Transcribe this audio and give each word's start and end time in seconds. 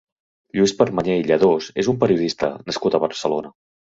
Lluís 0.59 0.71
Permanyer 0.79 1.17
i 1.21 1.27
Lladós 1.27 1.67
és 1.83 1.91
un 1.93 1.99
periodista 2.05 2.51
nascut 2.71 2.99
a 2.99 3.03
Barcelona. 3.05 3.59